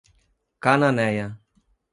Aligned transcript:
Cananéia 0.63 1.37